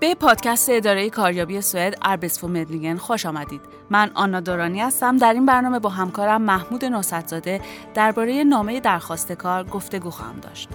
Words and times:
به 0.00 0.14
پادکست 0.14 0.70
اداره 0.70 1.10
کاریابی 1.10 1.60
سوئد 1.60 1.98
اربسفو 2.02 2.48
مدلینگن 2.48 2.96
خوش 2.96 3.26
آمدید. 3.26 3.60
من 3.90 4.10
آنا 4.14 4.40
دورانی 4.40 4.80
هستم. 4.80 5.16
در 5.16 5.32
این 5.32 5.46
برنامه 5.46 5.78
با 5.78 5.88
همکارم 5.88 6.42
محمود 6.42 6.84
نوستزاده 6.84 7.60
درباره 7.94 8.44
نامه 8.44 8.80
درخواست 8.80 9.32
کار 9.32 9.64
گفتگو 9.64 10.10
خواهم 10.10 10.40
داشت. 10.40 10.68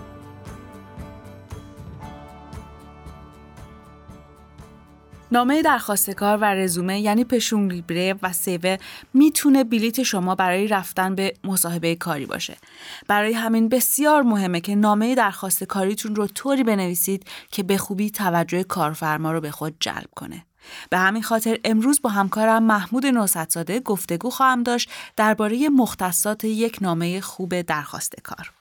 نامه 5.35 5.61
درخواست 5.61 6.09
کار 6.09 6.37
و 6.37 6.43
رزومه 6.43 6.99
یعنی 6.99 7.23
پشون 7.23 7.71
لیبره 7.71 8.15
و 8.21 8.33
سیوه 8.33 8.77
می‌تونه 9.13 9.63
بلیت 9.63 10.03
شما 10.03 10.35
برای 10.35 10.67
رفتن 10.67 11.15
به 11.15 11.33
مصاحبه 11.43 11.95
کاری 11.95 12.25
باشه. 12.25 12.57
برای 13.07 13.33
همین 13.33 13.69
بسیار 13.69 14.21
مهمه 14.21 14.61
که 14.61 14.75
نامه 14.75 15.15
درخواست 15.15 15.63
کاریتون 15.63 16.15
رو 16.15 16.27
طوری 16.27 16.63
بنویسید 16.63 17.25
که 17.51 17.63
به 17.63 17.77
خوبی 17.77 18.09
توجه 18.09 18.63
کارفرما 18.63 19.31
رو 19.31 19.41
به 19.41 19.51
خود 19.51 19.75
جلب 19.79 20.09
کنه. 20.15 20.45
به 20.89 20.97
همین 20.97 21.23
خاطر 21.23 21.59
امروز 21.63 22.01
با 22.01 22.09
همکارم 22.09 22.63
محمود 22.63 23.05
نوستزاده 23.05 23.79
گفتگو 23.79 24.29
خواهم 24.29 24.63
داشت 24.63 24.89
درباره 25.15 25.69
مختصات 25.69 26.43
یک 26.43 26.77
نامه 26.81 27.21
خوب 27.21 27.61
درخواست 27.61 28.13
کار. 28.23 28.51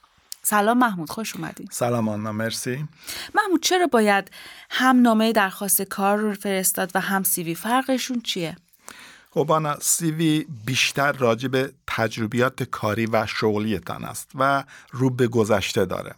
سلام 0.46 0.78
محمود 0.78 1.10
خوش 1.10 1.36
اومدید 1.36 1.68
سلام 1.70 2.08
آنا 2.08 2.32
مرسی. 2.32 2.88
محمود 3.34 3.62
چرا 3.62 3.86
باید 3.86 4.30
هم 4.70 5.02
نامه 5.02 5.32
درخواست 5.32 5.82
کار 5.82 6.18
رو 6.18 6.34
فرستاد 6.34 6.90
و 6.94 7.00
هم 7.00 7.22
سیوی 7.22 7.54
فرقشون 7.54 8.20
چیه؟ 8.20 8.56
خب 9.30 9.52
آنا 9.52 9.76
سیوی 9.80 10.46
بیشتر 10.66 11.12
راجع 11.12 11.48
به 11.48 11.72
تجربیات 11.86 12.62
کاری 12.62 13.06
و 13.06 13.26
شغلیتان 13.26 14.04
است 14.04 14.30
و 14.34 14.64
رو 14.90 15.10
به 15.10 15.28
گذشته 15.28 15.84
داره. 15.84 16.14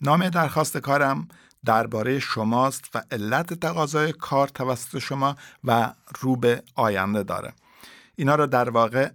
نامه 0.00 0.30
درخواست 0.30 0.76
کارم 0.76 1.28
درباره 1.64 2.18
شماست 2.18 2.84
و 2.94 3.02
علت 3.10 3.54
تقاضای 3.54 4.12
کار 4.12 4.48
توسط 4.48 4.98
شما 4.98 5.36
و 5.64 5.92
رو 6.20 6.36
به 6.36 6.62
آینده 6.74 7.22
داره. 7.22 7.52
اینا 8.16 8.34
رو 8.34 8.46
در 8.46 8.70
واقع 8.70 9.10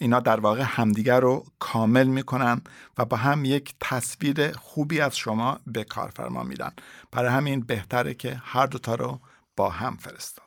اینا 0.00 0.20
در 0.20 0.40
واقع 0.40 0.62
همدیگر 0.66 1.20
رو 1.20 1.44
کامل 1.58 2.06
می‌کنن 2.06 2.60
و 2.98 3.04
با 3.04 3.16
هم 3.16 3.44
یک 3.44 3.74
تصویر 3.80 4.52
خوبی 4.52 5.00
از 5.00 5.16
شما 5.16 5.60
به 5.66 5.84
کارفرما 5.84 6.42
میدن. 6.42 6.70
برای 7.12 7.30
همین 7.30 7.60
بهتره 7.60 8.14
که 8.14 8.40
هر 8.44 8.66
دوتا 8.66 8.94
رو 8.94 9.20
با 9.56 9.70
هم 9.70 9.96
فرستاد. 9.96 10.44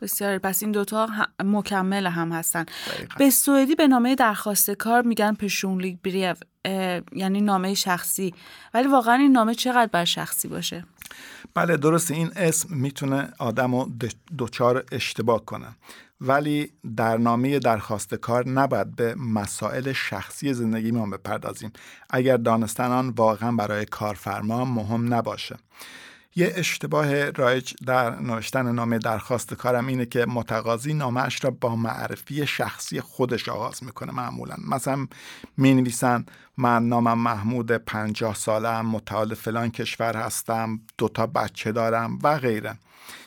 بسیار. 0.00 0.38
پس 0.38 0.62
این 0.62 0.72
دوتا 0.72 1.08
مکمل 1.44 2.06
هم 2.06 2.32
هستن. 2.32 2.66
به 3.18 3.30
سوئدی 3.30 3.74
به 3.74 3.86
نامه 3.86 4.14
درخواست 4.14 4.70
کار 4.70 5.02
میگن 5.02 5.34
پشونلیگ 5.34 5.98
بریو 6.04 6.36
یعنی 7.12 7.40
نامه 7.40 7.74
شخصی. 7.74 8.34
ولی 8.74 8.88
واقعا 8.88 9.14
این 9.14 9.32
نامه 9.32 9.54
چقدر 9.54 9.90
بر 9.92 10.04
شخصی 10.04 10.48
باشه؟ 10.48 10.84
بله 11.54 11.76
درست 11.76 12.10
این 12.10 12.30
اسم 12.36 12.74
می‌تونه 12.74 13.28
آدم 13.38 13.74
رو 13.74 13.90
دوچار 14.38 14.84
اشتباه 14.92 15.44
کنه. 15.44 15.76
ولی 16.20 16.72
در 16.96 17.16
نامه 17.16 17.58
درخواست 17.58 18.14
کار 18.14 18.48
نباید 18.48 18.96
به 18.96 19.14
مسائل 19.14 19.92
شخصی 19.92 20.54
زندگی 20.54 20.90
ما 20.90 21.06
بپردازیم. 21.06 21.72
اگر 22.10 22.36
دانستن 22.36 22.90
آن 22.90 23.08
واقعا 23.08 23.52
برای 23.52 23.84
کارفرما 23.84 24.64
مهم 24.64 25.14
نباشه. 25.14 25.56
یه 26.38 26.52
اشتباه 26.56 27.30
رایج 27.30 27.74
در 27.86 28.20
نوشتن 28.20 28.72
نامه 28.72 28.98
درخواست 28.98 29.54
کارم 29.54 29.86
اینه 29.86 30.06
که 30.06 30.26
متقاضی 30.28 30.94
نامش 30.94 31.44
را 31.44 31.50
با 31.50 31.76
معرفی 31.76 32.46
شخصی 32.46 33.00
خودش 33.00 33.48
آغاز 33.48 33.84
می‌کنه 33.84 34.12
معمولا. 34.12 34.54
مثلا 34.68 35.06
می 35.56 35.74
نویسن 35.74 36.26
من 36.56 36.88
نامم 36.88 37.18
محمود 37.18 37.72
پنجاه 37.72 38.34
سالم 38.34 38.86
متعال 38.86 39.34
فلان 39.34 39.70
کشور 39.70 40.16
هستم 40.16 40.80
دوتا 40.98 41.26
بچه 41.26 41.72
دارم 41.72 42.18
و 42.22 42.38
غیره. 42.38 42.78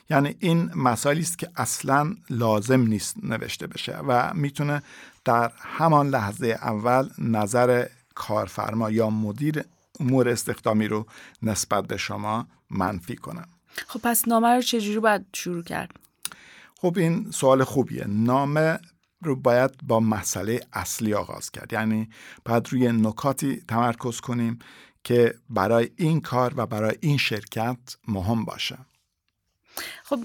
یعنی 0.10 0.36
این 0.40 0.72
مسائلی 0.76 1.22
است 1.22 1.38
که 1.38 1.50
اصلا 1.56 2.16
لازم 2.30 2.82
نیست 2.82 3.16
نوشته 3.24 3.68
بشه 3.68 3.98
و 3.98 4.34
می‌تونه 4.34 4.82
در 5.26 5.52
همان 5.58 6.10
لحظه 6.10 6.48
اول 6.48 7.10
نظر 7.18 7.86
کارفرما 8.16 8.92
یا 8.92 9.10
مدیر 9.10 9.64
امور 10.00 10.30
استخدامی 10.30 10.88
رو 10.88 11.06
نسبت 11.42 11.88
به 11.88 11.98
شما 11.98 12.48
منفی 12.70 13.16
کنه. 13.16 13.42
خب 13.88 14.00
پس 14.04 14.28
نامه 14.28 14.48
رو 14.48 14.62
چجوری 14.62 15.00
باید 15.00 15.26
شروع 15.34 15.64
کرد؟ 15.64 15.92
خب 16.76 16.98
این 16.98 17.32
سوال 17.32 17.64
خوبیه. 17.64 18.06
نامه 18.08 18.80
رو 19.22 19.36
باید 19.36 19.72
با 19.84 20.00
مسئله 20.00 20.62
اصلی 20.74 21.14
آغاز 21.14 21.52
کرد. 21.52 21.74
یعنی 21.74 22.10
باید 22.46 22.68
روی 22.70 22.92
نکاتی 22.92 23.64
تمرکز 23.68 24.20
کنیم 24.20 24.60
که 25.04 25.36
برای 25.50 25.90
این 25.96 26.22
کار 26.22 26.54
و 26.56 26.66
برای 26.66 26.96
این 27.02 27.18
شرکت 27.18 27.78
مهم 28.08 28.46
باشه. 28.46 28.78
خب 30.04 30.20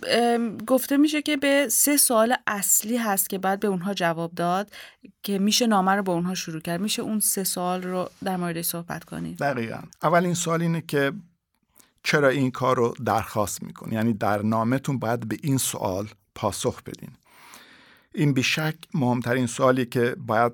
گفته 0.66 0.96
میشه 0.96 1.22
که 1.22 1.36
به 1.36 1.68
سه 1.70 1.96
سوال 1.96 2.34
اصلی 2.46 2.96
هست 2.96 3.30
که 3.30 3.38
باید 3.38 3.60
به 3.60 3.68
اونها 3.68 3.94
جواب 3.94 4.34
داد 4.34 4.70
که 5.22 5.38
میشه 5.38 5.66
نامه 5.66 5.92
رو 5.92 6.02
با 6.02 6.12
اونها 6.12 6.34
شروع 6.34 6.60
کرد. 6.60 6.80
میشه 6.80 7.02
اون 7.02 7.20
سه 7.20 7.44
سوال 7.44 7.82
رو 7.82 8.10
در 8.24 8.36
مورد 8.36 8.62
صحبت 8.62 9.04
کنید 9.04 9.38
دقیقا. 9.38 9.78
اولین 10.02 10.34
سوال 10.34 10.62
اینه 10.62 10.82
که 10.88 11.12
چرا 12.02 12.28
این 12.28 12.50
کار 12.50 12.76
رو 12.76 12.94
درخواست 13.04 13.62
می‌کنی؟ 13.62 13.94
یعنی 13.94 14.12
در 14.12 14.42
نامتون 14.42 14.98
باید 14.98 15.28
به 15.28 15.36
این 15.42 15.58
سوال 15.58 16.08
پاسخ 16.34 16.82
بدین. 16.82 17.10
این 18.14 18.32
بیشک 18.32 18.74
مهمترین 18.94 19.46
سوالی 19.46 19.86
که 19.86 20.16
باید 20.26 20.52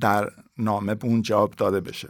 در 0.00 0.30
نامه 0.58 0.94
به 0.94 1.06
اون 1.06 1.22
جواب 1.22 1.54
داده 1.56 1.80
بشه. 1.80 2.08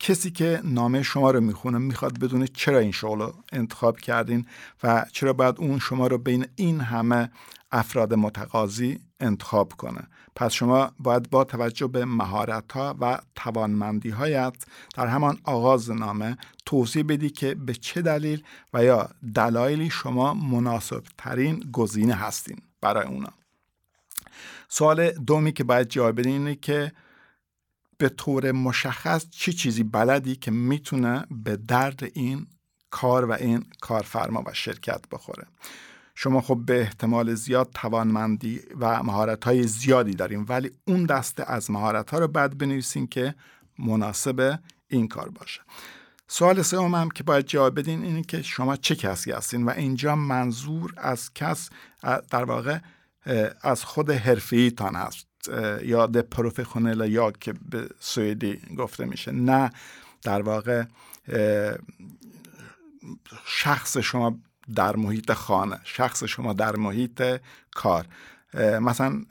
کسی 0.00 0.30
که 0.30 0.60
نامه 0.64 1.02
شما 1.02 1.30
رو 1.30 1.40
می‌خونه 1.40 1.78
می‌خواد 1.78 2.18
بدونه 2.18 2.48
چرا 2.48 2.78
این 2.78 2.92
شغل 2.92 3.18
رو 3.18 3.34
انتخاب 3.52 3.98
کردین 3.98 4.46
و 4.82 5.06
چرا 5.12 5.32
باید 5.32 5.54
اون 5.58 5.78
شما 5.78 6.06
رو 6.06 6.18
بین 6.18 6.46
این 6.56 6.80
همه 6.80 7.30
افراد 7.72 8.14
متقاضی 8.14 9.00
انتخاب 9.20 9.72
کنه. 9.72 10.08
پس 10.36 10.52
شما 10.52 10.90
باید 10.98 11.30
با 11.30 11.44
توجه 11.44 11.86
به 11.86 12.04
مهارت 12.04 12.72
ها 12.72 12.96
و 13.00 13.18
توانمندی 13.34 14.10
هایت 14.10 14.54
در 14.94 15.06
همان 15.06 15.38
آغاز 15.44 15.90
نامه 15.90 16.36
توضیح 16.66 17.04
بدی 17.08 17.30
که 17.30 17.54
به 17.54 17.74
چه 17.74 18.02
دلیل 18.02 18.42
و 18.74 18.84
یا 18.84 19.10
دلایلی 19.34 19.90
شما 19.90 20.34
مناسب 20.34 21.02
ترین 21.18 21.70
گزینه 21.72 22.14
هستین 22.14 22.56
برای 22.80 23.06
اونا. 23.06 23.32
سوال 24.68 25.10
دومی 25.10 25.52
که 25.52 25.64
باید 25.64 25.88
جواب 25.88 26.20
بدین 26.20 26.32
اینه 26.32 26.54
که 26.54 26.92
به 27.98 28.08
طور 28.08 28.52
مشخص 28.52 29.24
چه 29.30 29.30
چی 29.30 29.52
چیزی 29.52 29.82
بلدی 29.82 30.36
که 30.36 30.50
می‌تونه 30.50 31.26
به 31.30 31.56
درد 31.56 32.10
این 32.14 32.46
کار 32.90 33.24
و 33.24 33.32
این 33.32 33.64
کارفرما 33.80 34.42
و 34.46 34.54
شرکت 34.54 35.08
بخوره؟ 35.12 35.46
شما 36.14 36.40
خب 36.40 36.62
به 36.66 36.80
احتمال 36.80 37.34
زیاد 37.34 37.70
توانمندی 37.74 38.60
و 38.80 39.02
مهارت 39.02 39.44
های 39.44 39.62
زیادی 39.62 40.14
داریم 40.14 40.46
ولی 40.48 40.70
اون 40.84 41.04
دسته 41.04 41.44
از 41.52 41.70
مهارت 41.70 42.10
ها 42.10 42.18
رو 42.18 42.28
بعد 42.28 42.58
بنویسین 42.58 43.06
که 43.06 43.34
مناسب 43.78 44.58
این 44.88 45.08
کار 45.08 45.28
باشه. 45.28 45.60
سوال 46.28 46.62
سوم 46.62 46.94
هم 46.94 47.10
که 47.10 47.24
باید 47.24 47.46
جواب 47.46 47.78
بدین 47.78 48.02
اینه 48.04 48.22
که 48.22 48.42
شما 48.42 48.76
چه 48.76 48.96
کسی 48.96 49.32
هستین 49.32 49.66
و 49.66 49.70
اینجا 49.70 50.16
منظور 50.16 50.94
از 50.96 51.34
کس 51.34 51.70
در 52.30 52.44
واقع 52.44 52.78
از 53.62 53.84
خود 53.84 54.10
حرفی 54.10 54.70
تان 54.70 54.94
هست. 54.94 55.27
یا 55.82 56.06
د 56.06 56.20
پروفیشنل 56.20 57.12
یا 57.12 57.30
که 57.30 57.52
به 57.70 57.88
سوئدی 58.00 58.60
گفته 58.78 59.04
میشه. 59.04 59.32
نه 59.32 59.70
در 60.22 60.42
واقع 60.42 60.84
شخص 63.46 63.96
شما 63.98 64.38
در 64.74 64.96
محیط 64.96 65.32
خانه 65.32 65.80
شخص 65.84 66.24
شما 66.24 66.52
در 66.52 66.76
محیط 66.76 67.40
کار. 67.74 68.06
مثلا 68.80 69.24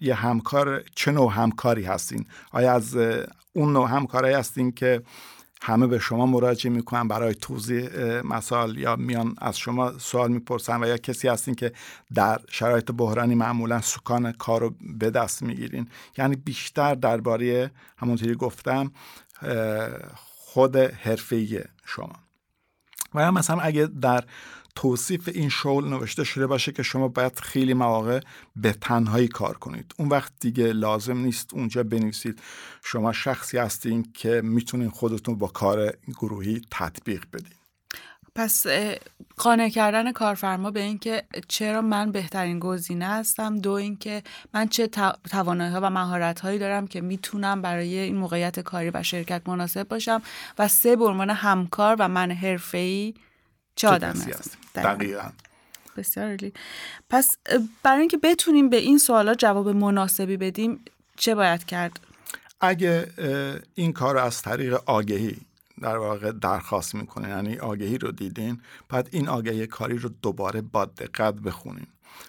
یه 0.00 0.14
همکار 0.14 0.82
چه 0.94 1.10
نوع 1.10 1.32
همکاری 1.32 1.84
هستین؟ 1.84 2.26
آیا 2.52 2.72
از 2.72 2.96
اون 3.52 3.72
نوع 3.72 3.90
همکاری 3.90 4.32
هستین 4.32 4.72
که 4.72 5.02
همه 5.62 5.86
به 5.86 5.98
شما 5.98 6.26
مراجعه 6.26 6.72
می‌کنن 6.72 7.08
برای 7.08 7.34
توضیح 7.34 7.88
مسائل 8.24 8.78
یا 8.78 8.96
میان 8.96 9.34
از 9.38 9.58
شما 9.58 9.98
سوال 9.98 10.32
می‌پرسن 10.32 10.82
و 10.82 10.86
یا 10.86 10.96
کسی 10.96 11.28
هستین 11.28 11.54
که 11.54 11.72
در 12.14 12.40
شرایط 12.50 12.90
بحرانی 12.92 13.34
معمولا 13.34 13.80
سکان 13.80 14.32
کار 14.32 14.60
رو 14.60 14.74
به 14.98 15.10
دست 15.10 15.42
می‌گیرین. 15.42 15.88
یعنی 16.18 16.36
بیشتر 16.36 16.94
درباره 16.94 17.70
همونطوری 17.98 18.34
گفتم 18.34 18.92
خود 20.24 20.76
حرفه 20.76 21.68
شما. 21.84 22.12
و 23.14 23.20
یا 23.20 23.30
مثلا 23.30 23.60
اگه 23.60 23.86
در 23.86 24.24
توصیف 24.76 25.28
این 25.34 25.48
شغل 25.48 25.88
نوشته 25.88 26.24
شده 26.24 26.46
باشه 26.46 26.72
که 26.72 26.82
شما 26.82 27.08
باید 27.08 27.38
خیلی 27.38 27.74
مواقع 27.74 28.20
به 28.56 28.72
تنهایی 28.72 29.28
کار 29.28 29.58
کنید. 29.58 29.94
اون 29.98 30.08
وقت 30.08 30.32
دیگه 30.40 30.72
لازم 30.72 31.18
نیست 31.18 31.54
اونجا 31.54 31.82
بنویسید. 31.82 32.42
شما 32.84 33.12
شخصی 33.12 33.58
هستین 33.58 34.12
که 34.14 34.40
می‌تونین 34.44 34.90
خودتون 34.90 35.38
با 35.38 35.46
کار 35.46 35.92
گروهی 36.06 36.62
تطبیق 36.70 37.24
بدین. 37.32 37.54
پس 38.34 38.66
قانع 39.36 39.68
کردن 39.68 40.12
کارفرما 40.12 40.70
به 40.70 40.80
اینکه 40.80 41.22
چرا 41.48 41.82
من 41.82 42.12
بهترین 42.12 42.58
گزینه 42.58 43.06
هستم 43.06 43.58
دو 43.58 43.70
اینکه 43.70 44.22
من 44.54 44.68
چه 44.68 44.86
توانایی 45.30 45.72
ها 45.72 45.80
و 45.82 45.90
مهارت 45.90 46.40
هایی 46.40 46.58
دارم 46.58 46.86
که 46.86 47.00
می‌تونم 47.00 47.62
برای 47.62 47.98
این 47.98 48.16
موقعیت 48.16 48.60
کاری 48.60 48.90
و 48.94 49.02
شرکت 49.02 49.48
مناسب 49.48 49.88
باشم 49.88 50.22
و 50.58 50.68
سه 50.68 50.96
به 50.96 51.04
عنوان 51.04 51.30
همکار 51.30 51.96
و 51.98 52.08
من 52.08 52.30
حرفه‌ای 52.30 53.14
چه 53.76 53.88
آدمی 53.88 54.32
هستم 54.32 54.58
دقیقا. 54.74 55.30
بسیار 55.96 56.26
عالی. 56.26 56.52
پس 57.10 57.36
برای 57.82 58.00
اینکه 58.00 58.16
بتونیم 58.16 58.68
به 58.68 58.76
این 58.76 58.98
سوالا 58.98 59.34
جواب 59.34 59.68
مناسبی 59.68 60.36
بدیم 60.36 60.84
چه 61.16 61.34
باید 61.34 61.64
کرد؟ 61.64 62.00
اگه 62.60 63.12
این 63.74 63.92
کار 63.92 64.18
از 64.18 64.42
طریق 64.42 64.80
آگهی 64.86 65.36
در 65.80 65.96
واقع 65.96 66.32
درخواست 66.32 66.94
می‌کنه 66.94 67.28
یعنی 67.28 67.58
آگهی 67.58 67.98
رو 67.98 68.12
دیدین 68.12 68.60
بعد 68.88 69.08
این 69.12 69.28
آگهی 69.28 69.66
کاری 69.66 69.98
رو 69.98 70.08
دوباره 70.08 70.60
با 70.60 70.84
دقت 70.84 71.34
بخونین 71.34 71.86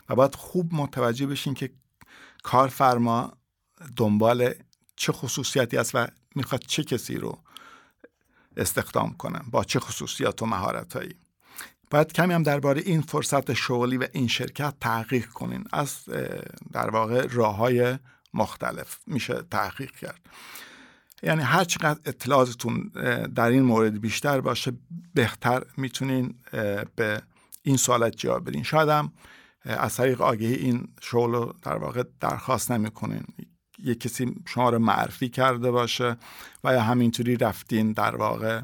و 0.09 0.15
باید 0.15 0.35
خوب 0.35 0.73
متوجه 0.73 1.27
بشین 1.27 1.53
که 1.53 1.69
کارفرما 2.43 3.37
دنبال 3.95 4.53
چه 4.95 5.11
خصوصیتی 5.11 5.77
است 5.77 5.95
و 5.95 6.07
می‌خواد 6.35 6.61
چه 6.67 6.83
کسی 6.83 7.15
رو 7.15 7.39
استخدام 8.57 9.13
کنه 9.13 9.39
با 9.51 9.63
چه 9.63 9.79
خصوصیات 9.79 10.41
و 10.41 10.45
مهارتهایی. 10.45 11.15
باید 11.89 12.13
کمی 12.13 12.33
هم 12.33 12.43
درباره 12.43 12.81
این 12.85 13.01
فرصت 13.01 13.53
شغلی 13.53 13.97
و 13.97 14.07
این 14.13 14.27
شرکت 14.27 14.73
تحقیق 14.81 15.25
کنین. 15.25 15.63
از 15.73 15.97
در 16.71 16.89
واقع 16.89 17.27
راه 17.31 17.55
های 17.55 17.97
مختلف 18.33 18.99
میشه 19.07 19.41
تحقیق 19.51 19.91
کرد. 19.91 20.19
یعنی 21.23 21.41
هر 21.41 21.63
چقدر 21.63 21.99
اطلاعاتتون 22.05 22.91
در 23.35 23.47
این 23.47 23.63
مورد 23.63 24.01
بیشتر 24.01 24.41
باشه 24.41 24.71
بهتر 25.13 25.63
می‌تونین 25.77 26.35
به 26.95 27.21
این 27.63 27.77
سوالت 27.77 28.15
جواب 28.17 28.49
بدین. 28.49 28.63
شاید 28.63 28.89
هم 28.89 29.11
از 29.63 29.95
طریق 29.95 30.21
آگهی 30.21 30.53
این 30.53 30.87
شغل 31.01 31.31
رو 31.31 31.53
در 31.61 31.77
واقع 31.77 32.03
درخواست 32.19 32.71
نمی‌کنین. 32.71 33.23
یه 33.79 33.95
کسی 33.95 34.35
شما 34.45 34.69
رو 34.69 34.79
معرفی 34.79 35.29
کرده 35.29 35.71
باشه 35.71 36.17
و 36.63 36.73
یا 36.73 36.81
همینطوری 36.81 37.35
رفتین 37.35 37.91
در 37.91 38.15
واقع 38.15 38.61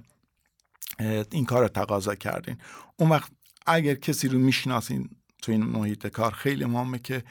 این 1.32 1.46
کار 1.46 1.62
رو 1.62 1.68
تقاضا 1.68 2.16
کردین. 2.16 2.58
اون 2.98 3.10
وقت 3.10 3.32
اگر 3.66 3.96
کسی 3.96 4.28
رو 4.28 4.40
می‌شناسین 4.40 5.10
تو 5.42 5.52
این 5.52 5.64
محیط 5.64 6.08
کار 6.08 6.32
خیلی 6.32 6.66
مهمه 6.66 7.00
که 7.00 7.24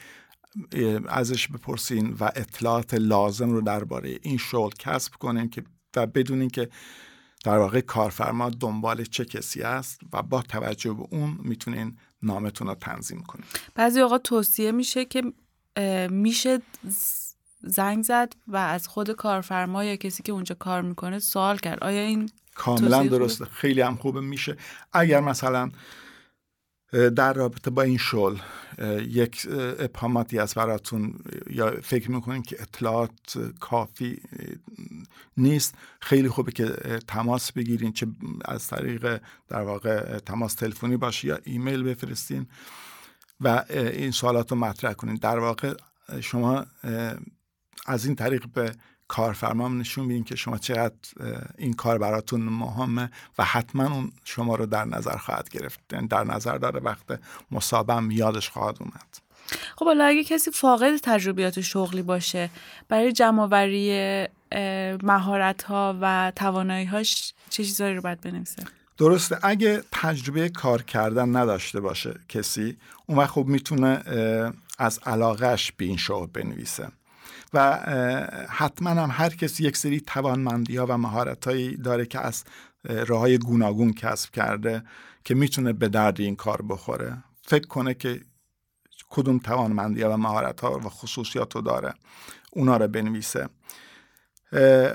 ازش 1.07 1.47
بپرسین 1.47 2.17
و 2.19 2.23
اطلاعات 2.23 2.93
لازم 2.93 3.51
رو 3.51 3.61
درباره 3.61 4.19
این 4.21 4.37
شغل 4.37 4.71
کسب 4.79 5.13
کنین 5.13 5.49
که 5.49 5.63
و 5.95 6.07
بدونین 6.07 6.49
که 6.49 6.69
در 7.43 7.57
واقع 7.57 7.81
کارفرما 7.81 8.49
دنبال 8.49 9.03
چه 9.03 9.25
کسی 9.25 9.61
است 9.61 9.99
و 10.13 10.21
با 10.21 10.41
توجه 10.41 10.93
به 10.93 11.03
اون 11.11 11.39
می‌تونین 11.43 11.97
نامتون 12.21 12.67
رو 12.67 12.75
تنظیم 12.75 13.21
کنین. 13.21 13.45
بعضی 13.75 13.99
اوقات 13.99 14.23
توصیه 14.23 14.71
میشه 14.71 15.05
که 15.05 15.23
میشه 16.09 16.59
زنگ 17.61 18.03
زد 18.03 18.33
و 18.47 18.57
از 18.57 18.87
خود 18.87 19.11
کارفرما 19.11 19.83
یا 19.83 19.95
کسی 19.95 20.23
که 20.23 20.31
اونجا 20.31 20.55
کار 20.55 20.81
می‌کنه 20.81 21.19
سوال 21.19 21.57
کرد. 21.57 21.83
آیا 21.83 22.01
این 22.01 22.29
کاملا 22.55 23.07
درسته. 23.07 23.45
خیلی 23.45 23.81
هم 23.81 23.95
خوبه. 23.95 24.21
میشه. 24.21 24.57
اگر 24.93 25.19
مثلا 25.19 25.71
در 26.91 27.33
رابطه 27.33 27.69
با 27.69 27.81
این 27.81 27.97
شغل 27.97 28.37
یک 29.07 29.47
ابهاماتی 29.79 30.39
از 30.39 30.53
براتون 30.53 31.13
یا 31.49 31.81
فکر 31.81 32.11
می‌کنین 32.11 32.41
که 32.41 32.61
اطلاعات 32.61 33.53
کافی 33.59 34.21
نیست 35.37 35.75
خیلی 36.01 36.29
خوبه 36.29 36.51
که 36.51 36.65
تماس 37.07 37.51
بگیرین 37.51 37.93
چه 37.93 38.07
از 38.45 38.67
طریق 38.67 39.21
در 39.47 39.61
واقع 39.61 40.19
تماس 40.19 40.53
تلفنی 40.53 40.97
باشه 40.97 41.27
یا 41.27 41.39
ایمیل 41.43 41.83
بفرستین 41.83 42.47
و 43.41 43.63
این 43.69 44.11
سوالات 44.11 44.51
رو 44.51 44.57
مطرح 44.57 44.93
کنین. 44.93 45.15
در 45.15 45.39
واقع 45.39 45.73
شما 46.21 46.65
از 47.85 48.05
این 48.05 48.15
طریق 48.15 48.45
به 48.53 48.75
کارفرمام 49.11 49.79
نشون 49.79 50.05
میدین 50.05 50.23
که 50.23 50.35
شما 50.35 50.57
چقدر 50.57 50.95
این 51.57 51.73
کار 51.73 51.97
براتون 51.97 52.41
مهمه 52.41 53.11
و 53.37 53.43
حتما 53.43 53.93
اون 53.93 54.11
شما 54.23 54.55
رو 54.55 54.65
در 54.65 54.85
نظر 54.85 55.17
خواهد 55.17 55.49
گرفت. 55.49 55.79
یعنی 55.93 56.07
در 56.07 56.23
نظر 56.23 56.57
داره 56.57 56.79
وقت 56.79 57.19
مصابم 57.51 58.11
یادش 58.11 58.49
خواهد 58.49 58.77
اومد. 58.79 59.17
خب 59.75 59.85
حالا 59.85 60.05
اگه 60.05 60.23
کسی 60.23 60.51
فاقد 60.51 60.97
تجربیات 60.97 61.61
شغلی 61.61 62.01
باشه 62.01 62.49
برای 62.87 63.11
جمعآوری 63.11 64.27
مهارت 65.03 65.63
ها 65.63 65.97
و 66.01 66.31
توانایی 66.35 66.85
هاش 66.85 67.33
چه 67.49 67.63
چیزایی 67.63 67.95
رو 67.95 68.01
باید 68.01 68.21
بنویسه؟ 68.21 68.63
درسته. 68.97 69.39
اگه 69.43 69.83
تجربه 69.91 70.49
کار 70.49 70.81
کردن 70.81 71.35
نداشته 71.35 71.79
باشه 71.79 72.19
کسی 72.29 72.77
اون 73.05 73.17
وقت 73.17 73.29
خب 73.29 73.45
می‌تونه 73.45 74.03
از 74.77 74.99
علاقهش 75.05 75.71
به 75.77 75.85
این 75.85 75.97
شغل 75.97 76.25
بنویسه. 76.25 76.87
و 77.53 77.77
حتما 78.49 78.89
هم 78.89 79.09
هر 79.11 79.29
کسی 79.29 79.63
یک 79.63 79.77
سری 79.77 79.99
توانمندی 79.99 80.77
ها 80.77 80.85
و 80.89 80.97
مهارت 80.97 81.45
هایی 81.45 81.77
داره 81.77 82.05
که 82.05 82.19
از 82.19 82.43
راه 82.83 83.37
گوناگون 83.37 83.93
کسب 83.93 84.31
کرده 84.31 84.83
که 85.23 85.35
می‌تونه 85.35 85.73
به 85.73 85.89
درد 85.89 86.21
این 86.21 86.35
کار 86.35 86.61
بخوره. 86.61 87.17
فکر 87.41 87.67
کنه 87.67 87.93
که 87.93 88.21
کدوم 89.09 89.37
توانمندی 89.37 90.01
ها 90.01 90.13
و 90.13 90.17
مهارت 90.17 90.61
ها 90.61 90.77
و 90.77 90.89
خصوصیات 90.89 91.55
رو 91.55 91.61
داره 91.61 91.93
اونا 92.51 92.77
رو 92.77 92.87
بنویسه. 92.87 93.49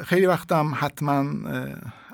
خیلی 0.04 0.26
وقت 0.26 0.52
هم 0.52 0.74
حتما 0.76 1.24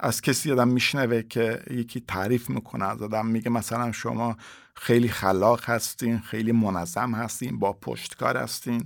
از 0.01 0.21
کسی 0.21 0.53
آدم 0.53 0.69
میشنوه 0.69 1.23
که 1.23 1.63
یکی 1.71 2.01
تعریف 2.01 2.51
می‌کنه 2.51 2.85
از 2.85 3.03
آدم 3.03 3.27
میگه 3.27 3.51
مثلا 3.51 3.93
شما 3.93 4.37
خیلی 4.75 5.09
خلاق 5.09 5.65
هستین 5.65 6.19
خیلی 6.19 6.53
منظم 6.53 7.15
هستین 7.15 7.59
با 7.59 7.73
پشتکار 7.73 8.37
هستین. 8.37 8.85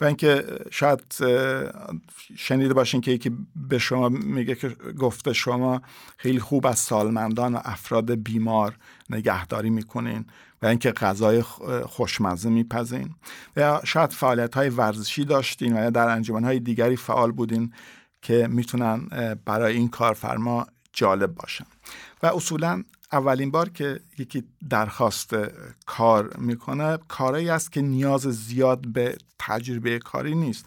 و 0.00 0.04
اینکه 0.04 0.44
شاید 0.70 1.00
شنیده 2.36 2.74
باشین 2.74 3.00
که 3.00 3.10
یکی 3.10 3.32
به 3.56 3.78
شما 3.78 4.08
میگه 4.08 4.54
که 4.54 4.68
گفته 4.98 5.32
شما 5.32 5.82
خیلی 6.16 6.40
خوب 6.40 6.66
از 6.66 6.78
سالمندان 6.78 7.54
و 7.54 7.60
افراد 7.64 8.14
بیمار 8.14 8.76
نگهداری 9.10 9.70
می‌کنین 9.70 10.26
و 10.62 10.66
اینکه 10.66 10.92
غذای 10.92 11.42
خوشمزه 11.86 12.48
میپزین. 12.48 13.14
یا 13.56 13.80
شاید 13.84 14.10
فعالیت 14.10 14.54
های 14.54 14.68
ورزشی 14.68 15.24
داشتین 15.24 15.72
و 15.78 15.82
یا 15.82 15.90
در 15.90 16.08
انجمن 16.08 16.44
های 16.44 16.60
دیگری 16.60 16.96
فعال 16.96 17.32
بودین 17.32 17.72
که 18.22 18.48
می‌تونن 18.50 19.08
برای 19.44 19.76
این 19.76 19.88
کارفرما 19.88 20.66
جالب 20.92 21.34
باشن. 21.34 21.66
و 22.22 22.26
اصولا 22.26 22.84
اولین 23.12 23.50
بار 23.50 23.68
که 23.68 24.00
یکی 24.18 24.44
درخواست 24.70 25.34
کار 25.86 26.36
می‌کنه 26.36 26.98
کاری 27.08 27.50
است 27.50 27.72
که 27.72 27.80
نیاز 27.80 28.20
زیاد 28.20 28.88
به 28.88 29.16
تجربه 29.38 29.98
کاری 29.98 30.34
نیست 30.34 30.66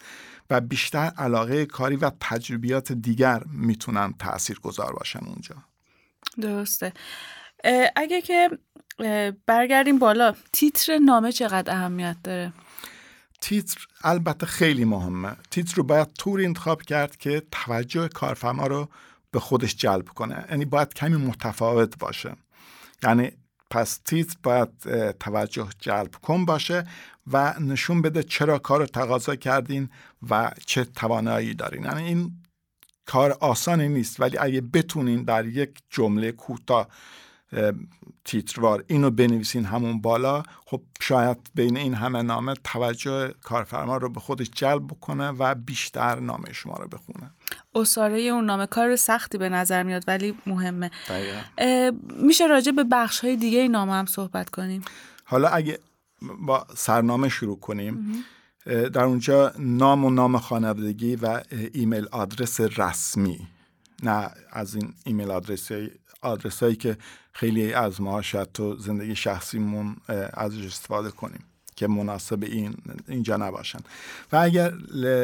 و 0.50 0.62
بیشتر 0.62 1.12
علاقه 1.18 1.66
کاری 1.66 1.96
و 1.96 2.12
تجربیات 2.20 2.92
دیگر 2.92 3.44
می‌تونن 3.52 4.14
تأثیر 4.20 4.60
گذار 4.60 4.94
باشن 4.94 5.20
اونجا. 5.26 5.56
درسته. 6.42 6.94
اگه 7.96 8.22
که 8.22 8.50
برگردیم 9.46 10.00
بالا 10.00 10.36
تیتر 10.52 10.98
نامه 10.98 11.32
چقدر 11.32 11.74
اهمیت 11.74 12.18
داره؟ 12.24 12.54
تیتر 13.42 13.88
البته 14.04 14.46
خیلی 14.46 14.86
مهمه. 14.86 15.32
تیتر 15.52 15.76
رو 15.76 15.84
باید 15.84 16.14
طور 16.14 16.42
انتخاب 16.42 16.82
کرد 16.82 17.18
که 17.18 17.44
توجه 17.52 18.08
کارفرما 18.08 18.68
رو 18.68 18.90
به 19.34 19.40
خودش 19.40 19.76
جلب 19.76 20.10
کنه. 20.10 20.46
یعنی 20.50 20.66
باید 20.66 20.94
کمی 20.94 21.18
متفاوت 21.18 21.98
باشه. 22.00 22.36
یعنی 23.04 23.32
پس 23.70 24.00
تیتر 24.06 24.36
باید 24.44 24.70
توجه 25.12 25.68
جلب 25.80 26.16
کن 26.16 26.46
باشه 26.46 26.88
و 27.32 27.60
نشون 27.60 28.02
بده 28.02 28.24
چرا 28.24 28.60
کار 28.60 28.80
رو 28.80 28.86
تقاضا 28.86 29.36
کردین 29.36 29.90
و 30.30 30.52
چه 30.66 30.84
توانایی 30.84 31.54
دارین. 31.54 31.84
یعنی 31.84 32.04
این 32.04 32.32
کار 33.06 33.32
آسانی 33.32 33.90
نیست 33.90 34.20
ولی 34.20 34.38
اگه 34.38 34.62
بتونین 34.62 35.24
در 35.24 35.46
یک 35.46 35.80
جمله 35.90 36.32
کوتاه 36.32 36.88
تیتروار. 38.26 38.84
اینو 38.88 39.12
بنویسین 39.12 39.66
همون 39.66 40.02
بالا. 40.02 40.44
خب 40.66 40.82
شاید 41.02 41.38
بین 41.56 41.78
این 41.78 41.94
همه 41.94 42.22
نامه 42.22 42.54
توجه 42.64 43.34
کارفرما 43.44 43.98
رو 43.98 44.10
به 44.10 44.20
خودش 44.20 44.50
جلب 44.50 44.88
بکنه 44.88 45.30
و 45.30 45.56
بیشتر 45.56 46.20
نامه 46.20 46.54
شما 46.54 46.76
رو 46.76 46.88
بخونه. 46.88 47.32
اصاره 47.76 48.22
اون 48.22 48.46
نامه 48.46 48.66
کار 48.66 48.96
سختی 48.96 49.38
به 49.38 49.50
نظر 49.50 49.84
میاد 49.84 50.04
ولی 50.08 50.36
مهمه. 50.46 50.92
میشه 52.20 52.48
راجع 52.48 52.72
به 52.72 52.84
بخش 52.84 53.20
های 53.20 53.36
دیگه 53.36 53.60
این 53.60 53.72
نامه 53.72 53.94
هم 53.94 54.06
صحبت 54.06 54.50
کنیم؟ 54.50 54.82
حالا 55.24 55.50
اگه 55.50 55.80
با 56.40 56.68
سرنامه 56.76 57.30
شروع 57.30 57.60
کنیم 57.60 58.24
در 58.66 59.04
اونجا 59.04 59.54
نام 59.60 60.06
و 60.06 60.10
نام 60.10 60.38
خانوادگی 60.38 61.16
و 61.16 61.42
ایمیل 61.74 62.08
آدرس 62.12 62.62
رسمی. 62.62 63.48
نه 64.04 64.32
از 64.52 64.76
این 64.76 64.94
ایمیل 65.04 65.32
آدرس 65.32 65.72
آدرس 66.22 66.64
هایی 66.64 66.76
که 66.76 66.98
خیلی 67.32 67.74
از 67.74 68.02
ما 68.02 68.22
شاید 68.22 68.52
تو 68.52 68.76
زندگی 68.76 69.16
شخصیمون 69.16 69.96
ازش 70.34 70.66
استفاده 70.66 71.12
کنیم 71.12 71.44
که 71.76 71.88
مناسب 71.88 72.44
این 72.44 72.76
اینجا 73.08 73.38
نباشن. 73.38 73.80
و 74.32 74.36
اگر 74.36 74.74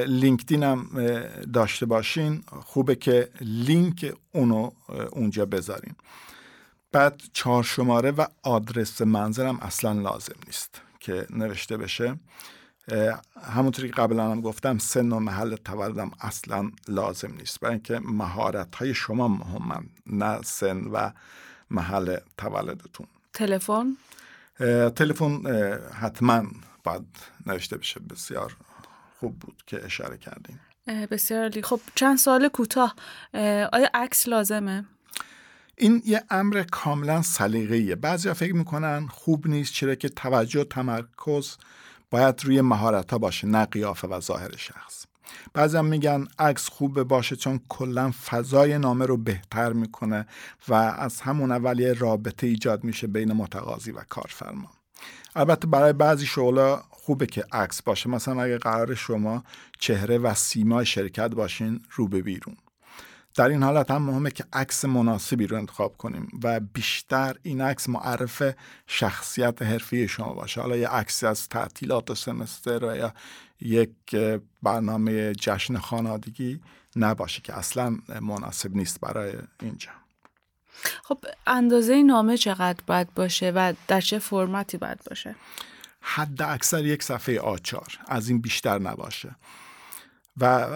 لینکدین 0.08 0.64
هم 0.64 0.90
داشته 1.54 1.86
باشین 1.86 2.44
خوبه 2.66 2.96
که 2.96 3.30
لینک 3.42 4.14
اونو 4.32 4.72
اونجا 5.12 5.46
بذارین. 5.46 5.96
بعد 6.92 7.22
چهار 7.34 7.64
شماره 7.64 8.12
و 8.12 8.26
آدرس 8.44 9.02
منظرم 9.02 9.60
اصلا 9.60 9.92
لازم 9.92 10.36
نیست 10.48 10.82
که 11.00 11.28
نوشته 11.30 11.78
بشه. 11.78 12.20
همونطوری 13.42 13.88
که 13.90 13.94
قبلا 13.94 14.32
هم 14.32 14.42
گفتم 14.42 14.78
سن 14.78 15.12
و 15.12 15.20
محل 15.20 15.56
تولدم 15.56 16.12
اصلا 16.22 16.72
لازم 16.88 17.34
نیست. 17.38 17.60
برای 17.60 17.74
اینکه 17.74 18.00
مهارت 18.00 18.76
های 18.76 18.94
شما 18.94 19.28
مهمن 19.28 19.84
نه 20.08 20.42
سن 20.42 20.78
و 20.78 21.12
محل 21.70 22.18
تولدتون. 22.38 23.08
تلفن؟ 23.34 23.98
تلفن 24.96 25.42
حتما 25.94 26.44
باید 26.84 27.06
نوشته 27.46 27.78
بشه. 27.78 28.00
بسیار 28.00 28.56
خوب 29.20 29.40
بود 29.40 29.64
که 29.68 29.86
اشاره 29.86 30.18
کردیم 30.18 30.60
بسیار 31.12 31.42
عالی. 31.42 31.62
خب 31.62 31.80
چند 31.96 32.18
سال 32.18 32.48
کوتاه. 32.48 32.96
آیا 33.74 33.90
عکس 33.94 34.28
لازمه؟ 34.28 34.86
این 35.78 36.02
یه 36.06 36.24
امر 36.30 36.64
کاملا 36.72 37.22
سلیقه‌ایه. 37.22 37.96
بعضیا 37.96 38.34
فکر 38.34 38.56
می‌کنن 38.56 39.08
خوب 39.08 39.48
نیست 39.48 39.74
چرا 39.74 39.96
که 39.96 40.10
توجه 40.10 40.64
تمرکز 40.64 41.58
باید 42.12 42.46
روی 42.46 42.62
مهارت 42.62 43.12
ها 43.12 43.18
باشه 43.18 43.48
نه 43.48 43.66
قیافه 43.66 44.08
و 44.08 44.20
ظاهر 44.20 44.58
شخص. 44.58 45.06
بعضی 45.54 45.78
هم 45.78 45.86
میگن 45.86 46.28
عکس 46.40 46.70
خوب 46.70 47.04
باشه 47.04 47.36
چون 47.36 47.60
کلا 47.70 48.12
فضای 48.26 48.78
نامه 48.78 49.06
رو 49.06 49.18
بهتر 49.18 49.74
می‌کنه 49.74 50.28
و 50.68 50.74
از 50.74 51.22
همون 51.22 51.52
اول 51.52 51.80
یه 51.80 51.94
رابطه 51.94 52.48
ایجاد 52.48 52.84
میشه 52.84 53.08
بین 53.08 53.34
متقاضی 53.34 53.92
و 53.92 54.04
کارفرما. 54.10 54.72
البته 55.36 55.68
برای 55.68 55.94
بعضی 55.94 56.26
شغلا 56.26 56.82
خوبه 56.90 57.26
که 57.26 57.46
عکس 57.52 57.82
باشه. 57.82 58.10
مثلا 58.10 58.42
اگه 58.42 58.58
قرار 58.58 58.96
شما 58.96 59.44
چهره 59.80 60.18
و 60.18 60.34
سیمای 60.34 60.86
شرکت 60.86 61.30
باشین 61.30 61.82
رو 61.92 62.08
به 62.08 62.22
بیرون. 62.22 62.56
در 63.40 63.50
این 63.50 63.64
حالت 63.64 63.92
هم 63.92 64.02
مهمه 64.02 64.32
که 64.32 64.46
عکس 64.54 64.86
مناسبی 64.86 65.48
رو 65.48 65.58
انتخاب 65.58 65.98
کنیم 65.98 66.28
و 66.44 66.60
بیشتر 66.60 67.36
این 67.44 67.62
عکس 67.62 67.90
معرف 67.90 68.44
شخصیت 68.88 69.62
حرفی 69.62 70.08
شما 70.08 70.34
باشه. 70.34 70.62
حالا 70.62 70.78
یه 70.78 70.88
عکسی 70.88 71.26
از 71.26 71.50
تعطیلات 71.50 72.14
سمستر 72.14 72.86
و 72.86 72.96
یا 72.96 73.14
یک 73.62 74.16
برنامه 74.64 75.34
جشن 75.34 75.78
خانوادگی 75.78 76.62
نباشه 76.96 77.42
که 77.42 77.54
اصلا 77.54 77.98
مناسب 78.22 78.76
نیست 78.76 79.00
برای 79.02 79.34
اینجا. 79.62 79.92
خب 81.04 81.18
اندازه 81.48 82.04
نامه 82.04 82.38
چقدر 82.38 82.84
باید 82.88 83.14
باشه 83.14 83.52
و 83.52 83.74
در 83.88 84.02
چه 84.02 84.20
فرمتی 84.20 84.78
باید 84.78 85.00
باشه؟ 85.10 85.36
حد 86.02 86.42
اکثر 86.42 86.86
یک 86.86 87.04
صفحه 87.04 87.40
آچار 87.40 88.00
از 88.08 88.30
این 88.30 88.42
بیشتر 88.42 88.80
نباشه. 88.80 89.36
و 90.42 90.68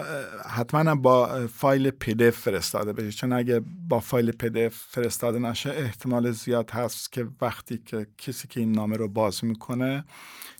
حتما 0.48 0.94
با 0.94 1.46
فایل 1.46 1.90
پی 1.90 2.30
فرستاده 2.30 2.92
بشه. 2.92 3.12
چون 3.12 3.32
اگه 3.32 3.60
با 3.88 4.00
فایل 4.00 4.30
پی 4.30 4.68
فرستاده 4.68 5.38
نشه 5.38 5.70
احتمال 5.70 6.30
زیاد 6.30 6.70
هست 6.70 7.12
که 7.12 7.26
وقتی 7.40 7.78
که 7.78 8.06
کسی 8.18 8.48
که 8.48 8.60
این 8.60 8.72
نامه 8.72 8.96
رو 8.96 9.08
باز 9.08 9.44
می‌کنه 9.44 10.04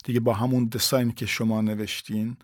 دیگه 0.05 0.21
با 0.21 0.33
همون 0.33 0.65
دیزاین 0.65 1.13
که 1.13 1.27
شما 1.27 1.61
نوشتین 1.61 2.37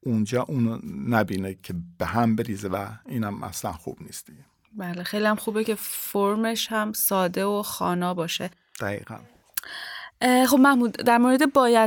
اونجا 0.00 0.42
اونو 0.42 0.78
نبینه 1.08 1.54
که 1.62 1.74
به 1.98 2.06
هم 2.06 2.36
بریزه 2.36 2.68
و 2.68 2.86
اینم 3.06 3.42
اصلا 3.42 3.72
خوب 3.72 3.98
نیست 4.00 4.26
دیگه. 4.26 4.44
بله 4.76 5.02
خیلی 5.02 5.24
هم 5.24 5.36
خوبه 5.36 5.64
که 5.64 5.74
فرمش 5.78 6.66
هم 6.70 6.92
ساده 6.92 7.44
و 7.44 7.62
خانا 7.62 8.14
باشه. 8.14 8.50
دقیقا. 8.80 9.16
خب 10.22 10.56
محمود 10.56 10.92
در 10.92 11.18
مورد 11.18 11.42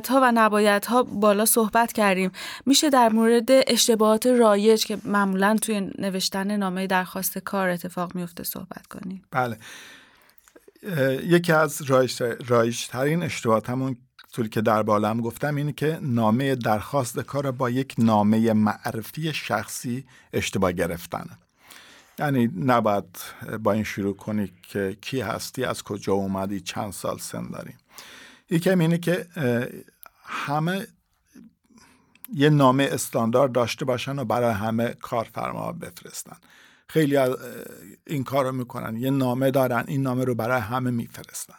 ها 0.09 0.19
و 0.33 0.79
ها 0.87 1.03
بالا 1.03 1.45
صحبت 1.45 1.93
کردیم. 1.93 2.31
میشه 2.65 2.89
در 2.89 3.09
مورد 3.09 3.47
اشتباهات 3.49 4.27
رایج 4.27 4.85
که 4.85 4.97
معمولا 5.05 5.57
توی 5.61 5.91
نوشتن 5.97 6.57
نامه 6.57 6.87
درخواست 6.87 7.37
کار 7.37 7.69
اتفاق 7.69 8.15
میفته 8.15 8.43
صحبت 8.43 8.87
کنیم. 8.87 9.21
بله. 9.31 9.57
یکی 11.23 11.51
از 11.51 11.81
رایج 12.47 12.87
ترین 12.87 13.23
اشتباهات 13.23 13.69
همون 13.69 13.97
طوری 14.33 14.49
که 14.49 14.61
در 14.61 14.83
بالام 14.83 15.21
گفتم 15.21 15.55
اینه 15.55 15.73
که 15.73 15.99
نامه 16.01 16.55
درخواست 16.55 17.19
کار 17.19 17.51
با 17.51 17.69
یک 17.69 17.95
نامه 17.97 18.53
معرفی 18.53 19.33
شخصی 19.33 20.05
اشتباه 20.33 20.71
گرفتنه 20.71 21.37
یعنی 22.19 22.49
نباید 22.57 23.17
با 23.63 23.71
این 23.71 23.83
شروع 23.83 24.15
کنی 24.15 24.51
که 24.61 24.97
کی 25.01 25.21
هستی 25.21 25.63
از 25.63 25.83
کجا 25.83 26.13
اومدی 26.13 26.59
چند 26.59 26.91
سال 26.91 27.17
سن 27.17 27.47
داری. 27.47 27.73
یکم 28.51 28.79
اینه 28.79 28.97
که 28.97 29.27
همه 30.23 30.87
یه 32.33 32.49
نامه 32.49 32.89
استاندارد 32.91 33.51
داشته 33.51 33.85
باشن 33.85 34.19
و 34.19 34.25
برای 34.25 34.53
همه 34.53 34.93
کارفرما 34.93 35.71
بفرستن. 35.71 36.37
خیلی 36.89 37.17
از 37.17 37.35
این 38.07 38.23
کار 38.23 38.45
رو 38.45 38.51
می‌کنن. 38.51 38.97
یه 38.97 39.09
نامه 39.09 39.51
دارن 39.51 39.83
این 39.87 40.01
نامه 40.01 40.25
رو 40.25 40.35
برای 40.35 40.61
همه 40.61 40.91
میفرستن. 40.91 41.55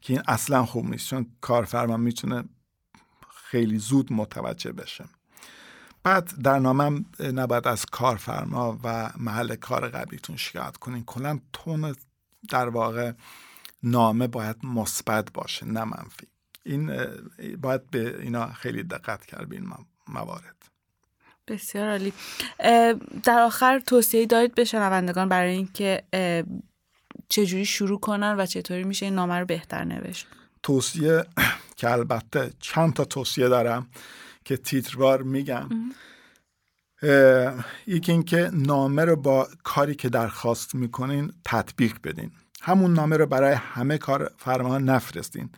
که 0.00 0.12
این 0.12 0.22
اصلا 0.28 0.64
خوب 0.64 0.90
نیست 0.90 1.08
چون 1.08 1.26
کارفرما 1.40 1.96
می‌تونه 1.96 2.44
خیلی 3.34 3.78
زود 3.78 4.12
متوجه 4.12 4.72
بشه. 4.72 5.04
بعد 6.02 6.42
در 6.42 6.58
نامه 6.58 7.04
نباید 7.20 7.68
از 7.68 7.86
کارفرما 7.86 8.78
و 8.84 9.10
محل 9.16 9.54
کار 9.54 9.88
قبلیتون 9.88 10.36
شکایت 10.36 10.76
کنین. 10.76 11.04
کلا 11.04 11.40
تون 11.52 11.94
در 12.48 12.68
واقع 12.68 13.12
نامه 13.82 14.26
باید 14.26 14.56
مثبت 14.64 15.32
باشه 15.32 15.66
نه 15.66 15.84
منفی. 15.84 16.26
این 16.64 16.92
باید 17.60 17.90
به 17.90 18.20
اینا 18.20 18.52
خیلی 18.52 18.82
دقت 18.82 19.26
کرد 19.26 19.52
این 19.52 19.72
موارد. 20.08 20.56
بسیار 21.48 21.90
عالی. 21.90 22.12
در 23.24 23.40
آخر 23.40 23.78
توصیه 23.78 24.26
دارید 24.26 24.54
به 24.54 24.64
شنوندگان 24.64 25.28
برای 25.28 25.52
اینکه 25.52 26.02
چجوری 27.28 27.64
شروع 27.64 28.00
کنن 28.00 28.36
و 28.38 28.46
چطوری 28.46 28.84
میشه 28.84 29.06
این 29.06 29.14
نامه 29.14 29.34
رو 29.34 29.46
بهتر 29.46 29.84
نوشت؟ 29.84 30.26
توصیه 30.62 31.24
که 31.76 31.90
البته 31.90 32.50
چند 32.60 32.92
تا 32.92 33.04
توصیه 33.04 33.48
دارم 33.48 33.88
که 34.44 34.56
تیتروار 34.56 35.22
میگم 35.22 35.68
یکی 37.86 38.12
اینکه 38.12 38.50
نامه 38.52 39.04
رو 39.04 39.16
با 39.16 39.48
کاری 39.62 39.94
که 39.94 40.08
درخواست 40.08 40.74
می‌کنین 40.74 41.32
تطبیق 41.44 41.96
بدین. 42.04 42.30
همون 42.62 42.92
نامه 42.92 43.16
رو 43.16 43.26
برای 43.26 43.54
همه 43.54 43.98
کار 43.98 44.30
فرما 44.36 44.78
نفرستین 44.78 45.50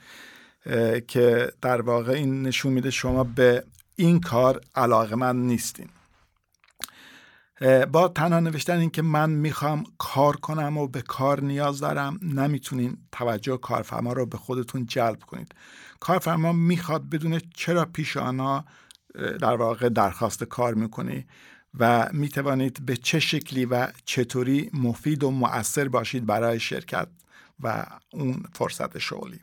که 1.08 1.52
در 1.62 1.80
واقع 1.80 2.12
این 2.12 2.42
نشون 2.42 2.72
میده 2.72 2.90
شما 2.90 3.24
به 3.24 3.64
این 3.96 4.20
کار 4.20 4.60
علاقه 4.74 5.16
من 5.16 5.36
نیستین 5.36 5.88
با 7.92 8.08
تنها 8.08 8.40
نوشتن 8.40 8.78
این 8.78 8.90
که 8.90 9.02
من 9.02 9.30
می‌خوام 9.30 9.84
کار 9.98 10.36
کنم 10.36 10.78
و 10.78 10.88
به 10.88 11.02
کار 11.02 11.40
نیاز 11.40 11.80
دارم 11.80 12.18
نمی‌تونین 12.22 12.98
توجه 13.12 13.56
کارفرما 13.56 14.12
رو 14.12 14.26
به 14.26 14.36
خودتون 14.36 14.86
جلب 14.86 15.20
کنید. 15.22 15.54
کارفرما 16.00 16.52
می‌خواد 16.52 17.10
بدونه 17.10 17.40
چرا 17.54 17.84
پیش 17.84 18.16
آنها 18.16 18.64
در 19.14 19.56
واقع 19.56 19.88
درخواست 19.88 20.44
کار 20.44 20.74
می‌کنی. 20.74 21.26
و 21.78 22.08
می 22.12 22.28
توانید 22.28 22.86
به 22.86 22.96
چه 22.96 23.20
شکلی 23.20 23.64
و 23.64 23.88
چطوری 24.04 24.70
مفید 24.74 25.24
و 25.24 25.30
مؤثر 25.30 25.88
باشید 25.88 26.26
برای 26.26 26.60
شرکت 26.60 27.08
و 27.60 27.86
اون 28.12 28.44
فرصت 28.52 28.98
شغلی. 28.98 29.40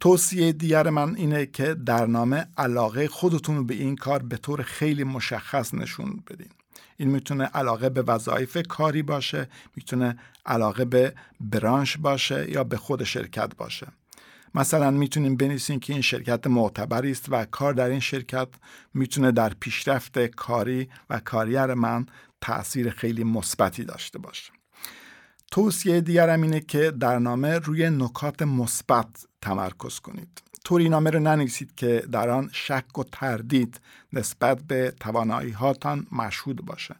توصیه 0.00 0.52
دیگر 0.52 0.90
من 0.90 1.16
اینه 1.16 1.46
که 1.46 1.74
در 1.74 2.06
نامه 2.06 2.46
علاقه 2.56 3.08
خودتون 3.08 3.66
به 3.66 3.74
این 3.74 3.96
کار 3.96 4.22
به 4.22 4.36
طور 4.36 4.62
خیلی 4.62 5.04
مشخص 5.04 5.74
نشون 5.74 6.22
بدین. 6.30 6.50
این 6.96 7.10
می‌تونه 7.10 7.44
علاقه 7.44 7.88
به 7.88 8.02
وظایف 8.02 8.56
کاری 8.68 9.02
باشه 9.02 9.48
می‌تونه 9.76 10.18
علاقه 10.46 10.84
به 10.84 11.14
برانش 11.40 11.96
باشه 11.96 12.50
یا 12.50 12.64
به 12.64 12.76
خود 12.76 13.04
شرکت 13.04 13.56
باشه. 13.56 13.86
مثلا 14.54 14.90
می‌تونیم 14.90 15.36
بنویسیم 15.36 15.80
که 15.80 15.92
این 15.92 16.02
شرکت 16.02 16.46
معتبری 16.46 17.10
است 17.10 17.26
و 17.28 17.44
کار 17.44 17.72
در 17.72 17.88
این 17.88 18.00
شرکت 18.00 18.48
می‌تونه 18.94 19.32
در 19.32 19.52
پیشرفت 19.60 20.18
کاری 20.18 20.88
و 21.10 21.20
کاریر 21.20 21.74
من 21.74 22.06
تاثیر 22.40 22.90
خیلی 22.90 23.24
مثبتی 23.24 23.84
داشته 23.84 24.18
باشه. 24.18 24.52
توصیه 25.50 26.00
دیگرم 26.00 26.42
اینه 26.42 26.60
که 26.60 26.90
در 26.90 27.18
نامه 27.18 27.58
روی 27.58 27.90
نکات 27.90 28.42
مثبت 28.42 29.26
تمرکز 29.42 30.00
کنید. 30.00 30.42
طوری 30.64 30.88
نامه 30.88 31.10
رو 31.10 31.20
ننویسید 31.20 31.74
که 31.74 32.04
در 32.12 32.30
آن 32.30 32.50
شک 32.52 32.98
و 32.98 33.04
تردید 33.04 33.80
نسبت 34.12 34.62
به 34.62 34.94
توانایی 35.00 35.50
هاتان 35.50 36.06
مشهود 36.12 36.64
باشه. 36.64 36.96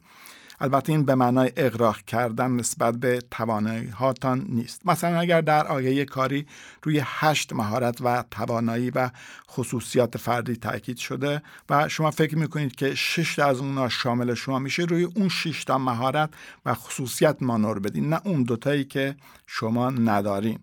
البته 0.60 0.92
این 0.92 1.04
به 1.04 1.14
معنای 1.14 1.52
اغراق 1.56 2.00
کردن 2.00 2.50
نسبت 2.50 2.94
به 2.94 3.22
توانایی 3.30 3.86
هاتان 3.86 4.46
نیست. 4.48 4.86
مثلا 4.86 5.20
اگر 5.20 5.40
در 5.40 5.66
آیه 5.66 6.04
کاری 6.04 6.46
روی 6.82 7.02
هشت 7.04 7.52
مهارت 7.52 8.00
و 8.00 8.24
توانایی 8.30 8.90
و 8.90 9.10
خصوصیات 9.50 10.16
فردی 10.16 10.56
تاکید 10.56 10.96
شده 10.96 11.42
و 11.70 11.88
شما 11.88 12.10
فکر 12.10 12.38
می‌کنید 12.38 12.74
که 12.76 12.94
شش 12.94 13.38
از 13.38 13.60
اونها 13.60 13.88
شامل 13.88 14.34
شما 14.34 14.58
میشه 14.58 14.82
روی 14.82 15.04
اون 15.04 15.28
شش 15.28 15.64
تا 15.64 15.78
مهارت 15.78 16.30
و 16.66 16.74
خصوصیت 16.74 17.36
مانور 17.40 17.78
بدین 17.78 18.08
نه 18.08 18.20
اون 18.24 18.42
دوتایی 18.42 18.84
که 18.84 19.16
شما 19.46 19.90
ندارین. 19.90 20.58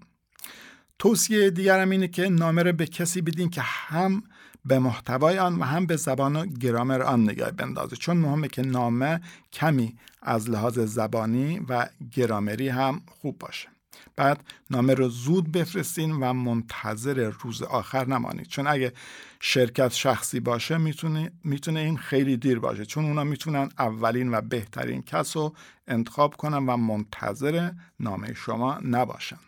توصیه 1.00 1.50
دیگرم 1.50 1.90
اینه 1.90 2.08
که 2.08 2.30
نامه 2.30 2.64
رو 2.64 2.72
به 2.74 2.86
کسی 2.86 3.22
بدین 3.22 3.50
که 3.50 3.62
هم 3.62 4.24
به 4.66 4.80
محتوای 4.80 5.40
آن 5.40 5.60
و 5.60 5.64
هم 5.64 5.86
به 5.86 5.96
زبان 5.96 6.36
و 6.36 6.46
گرامر 6.46 7.02
آن 7.02 7.24
نگاه 7.24 7.52
بندازه. 7.52 7.96
چون 7.96 8.18
مهمه 8.18 8.48
که 8.48 8.62
نامه 8.62 9.22
کمی 9.54 9.96
از 10.22 10.50
لحاظ 10.50 10.80
زبانی 10.80 11.60
و 11.70 11.88
گرامری 12.12 12.70
هم 12.70 13.02
خوب 13.22 13.40
باشه. 13.40 13.68
بعد 14.16 14.44
نامه 14.70 14.94
رو 14.94 15.10
زود 15.10 15.52
بفرستین 15.52 16.12
و 16.12 16.34
منتظر 16.34 17.32
روز 17.42 17.62
آخر 17.62 18.08
نمانید. 18.08 18.48
چون 18.48 18.68
اگه 18.68 18.94
شرکت 19.40 19.92
شخصی 19.92 20.40
باشه 20.40 20.78
می‌تونه, 20.78 21.32
می‌تونه 21.44 21.80
این 21.80 21.98
خیلی 21.98 22.38
دیر 22.38 22.60
باشه. 22.60 22.86
چون 22.86 23.06
اونا 23.06 23.24
می‌تونن 23.24 23.70
اولین 23.80 24.34
و 24.34 24.42
بهترین 24.42 25.02
کس 25.02 25.38
رو 25.38 25.56
انتخاب 25.88 26.36
کنن 26.36 26.58
و 26.58 26.78
منتظر 26.78 27.72
نامه 28.00 28.34
شما 28.34 28.80
نباشن. 28.86 29.40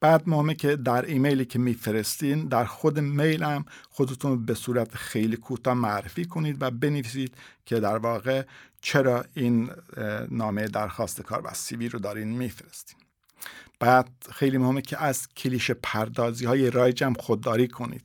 بعد 0.00 0.28
مهمه 0.28 0.54
که 0.54 0.76
در 0.76 1.04
ایمیلی 1.04 1.44
که 1.44 1.58
میفرستین 1.58 2.48
در 2.48 2.64
خود 2.64 2.98
میل 2.98 3.42
هم 3.42 3.64
خودتون 3.90 4.44
به 4.44 4.54
صورت 4.54 4.94
خیلی 4.94 5.36
کوتاه 5.36 5.74
معرفی 5.74 6.24
کنید 6.24 6.56
و 6.62 6.70
بنویسید 6.70 7.34
که 7.66 7.80
در 7.80 7.96
واقع 7.96 8.42
چرا 8.80 9.24
این 9.34 9.70
نامه 10.30 10.68
درخواست 10.68 11.22
کار 11.22 11.42
و 11.44 11.54
سیوی 11.54 11.88
رو 11.88 11.98
دارین 11.98 12.28
میفرستین. 12.28 12.98
بعد 13.80 14.08
خیلی 14.32 14.58
مهمه 14.58 14.82
که 14.82 15.02
از 15.02 15.28
کلیش 15.28 15.70
پردازی 15.70 16.44
های 16.44 16.70
رایج 16.70 17.04
هم 17.04 17.14
خودداری 17.14 17.68
کنید. 17.68 18.02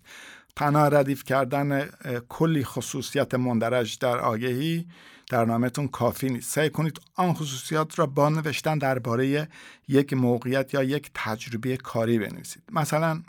تنها 0.55 0.87
ردیف 0.87 1.23
کردن 1.23 1.89
کلی 2.29 2.63
خصوصیت 2.63 3.33
مندرج 3.33 3.99
در 3.99 4.17
آگهی 4.17 4.87
در 5.29 5.45
نامتون 5.45 5.87
کافی 5.87 6.29
نیست. 6.29 6.51
سعی 6.51 6.69
کنید 6.69 7.01
آن 7.15 7.33
خصوصیات 7.33 7.99
را 7.99 8.05
با 8.05 8.29
نوشتن 8.29 8.77
درباره 8.77 9.47
یک 9.87 10.13
موقعیت 10.13 10.73
یا 10.73 10.83
یک 10.83 11.11
تجربه 11.13 11.77
کاری 11.77 12.19
بنویسید. 12.19 12.63
مثلا 12.71 13.21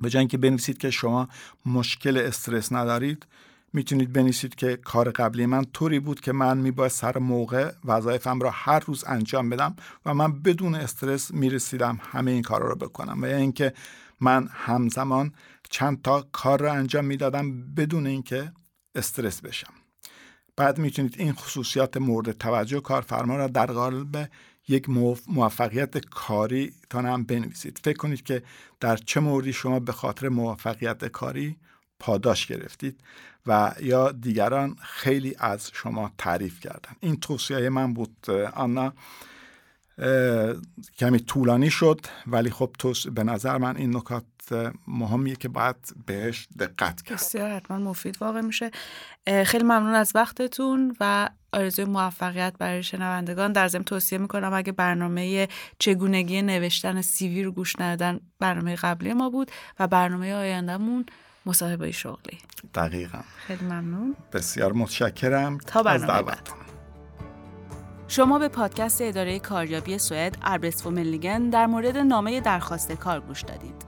به 0.00 0.10
جای 0.10 0.18
اینکه 0.20 0.38
بنویسید 0.38 0.78
که 0.78 0.90
شما 0.90 1.28
مشکل 1.66 2.16
استرس 2.16 2.72
ندارید 2.72 3.26
می‌تونید 3.72 4.12
بنویسید 4.12 4.54
که 4.54 4.76
کار 4.76 5.10
قبلی 5.10 5.46
من 5.46 5.64
طوری 5.64 6.00
بود 6.00 6.20
که 6.20 6.32
من 6.32 6.58
میباید 6.58 6.90
سر 6.90 7.18
موقع 7.18 7.72
وظایفم 7.84 8.40
را 8.40 8.50
هر 8.50 8.78
روز 8.78 9.04
انجام 9.06 9.50
بدم 9.50 9.76
و 10.06 10.14
من 10.14 10.42
بدون 10.42 10.74
استرس 10.74 11.30
می‌رسیدم 11.30 12.00
همه 12.02 12.30
این 12.30 12.42
کارا 12.42 12.68
رو 12.68 12.76
بکنم. 12.76 13.22
و 13.22 13.26
یا 13.26 13.36
اینکه 13.36 13.72
من 14.20 14.48
همزمان 14.52 15.32
چند 15.70 16.02
تا 16.02 16.28
کار 16.32 16.60
را 16.60 16.72
انجام 16.72 17.04
می‌دادم 17.04 17.74
بدون 17.74 18.06
اینکه 18.06 18.52
استرس 18.94 19.40
بشم. 19.40 19.72
بعد 20.56 20.78
می‌تونید 20.78 21.14
این 21.18 21.32
خصوصیات 21.32 21.96
مورد 21.96 22.32
توجه 22.32 22.80
کارفرما 22.80 23.36
را 23.36 23.46
در 23.46 23.66
قالب 23.66 24.30
یک 24.68 24.88
موفقیت 25.28 25.98
کاری 25.98 26.72
تا 26.90 26.98
هم 26.98 27.24
بنویسید. 27.24 27.80
فکر 27.84 27.96
کنید 27.96 28.22
که 28.22 28.42
در 28.80 28.96
چه 28.96 29.20
موردی 29.20 29.52
شما 29.52 29.80
به 29.80 29.92
خاطر 29.92 30.28
موفقیت 30.28 31.04
کاری 31.04 31.56
پاداش 31.98 32.46
گرفتید 32.46 33.00
و 33.46 33.74
یا 33.80 34.12
دیگران 34.12 34.76
خیلی 34.82 35.34
از 35.38 35.70
شما 35.74 36.12
تعریف 36.18 36.60
کردن. 36.60 36.92
این 37.00 37.16
توصیه 37.16 37.68
من 37.68 37.94
بود 37.94 38.30
آنا. 38.54 38.94
کمی 40.98 41.18
طولانی 41.18 41.70
شد 41.70 42.00
ولی 42.26 42.50
خب 42.50 42.70
تو 42.78 42.94
به 43.14 43.24
نظر 43.24 43.58
من 43.58 43.76
این 43.76 43.96
نکات 43.96 44.24
مهمیه 44.86 45.36
که 45.36 45.48
باید 45.48 45.76
بهش 46.06 46.48
دقت 46.58 47.02
کرد. 47.02 47.18
بسیار 47.18 47.50
حتما 47.50 47.78
مفید 47.78 48.22
واقع 48.22 48.40
میشه. 48.40 48.70
خیلی 49.46 49.64
ممنون 49.64 49.94
از 49.94 50.12
وقتتون 50.14 50.96
و 51.00 51.28
آرزوی 51.52 51.84
موفقیت 51.84 52.54
برای 52.58 52.82
شنوندگان. 52.82 53.52
در 53.52 53.68
ضمن 53.68 53.84
توصیه 53.84 54.18
می‌کنم 54.18 54.52
اگه 54.52 54.72
برنامه 54.72 55.48
چگونگی 55.78 56.42
نوشتن 56.42 57.02
سیوی 57.02 57.42
رو 57.42 57.52
گوش 57.52 57.80
ندادن 57.80 58.20
برنامه 58.38 58.76
قبلی 58.76 59.12
ما 59.12 59.30
بود 59.30 59.50
و 59.78 59.86
برنامه 59.86 60.34
آیندهمون 60.34 61.06
مصاحبه 61.46 61.92
شغلی. 61.92 62.38
دقیقا. 62.74 63.20
خیلی 63.46 63.64
ممنون. 63.64 64.16
بسیار 64.32 64.72
متشکرم. 64.72 65.58
تا 65.58 65.82
برنامه 65.82 66.32
شما 68.08 68.38
به 68.38 68.48
پادکست 68.48 69.02
اداره 69.02 69.38
کاریابی 69.38 69.98
سوئد 69.98 70.38
اربرس 70.42 70.82
در 71.50 71.66
مورد 71.66 71.96
نامه 71.96 72.40
درخواست 72.40 72.92
کار 72.92 73.20
گوش 73.20 73.42
دادید. 73.42 73.87